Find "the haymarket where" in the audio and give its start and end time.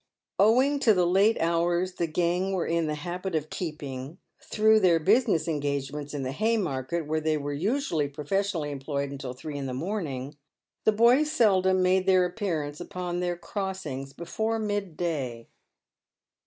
6.23-7.21